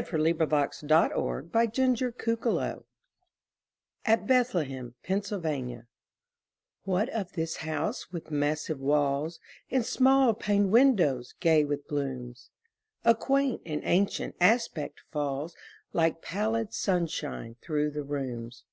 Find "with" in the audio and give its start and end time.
8.10-8.30, 11.66-11.86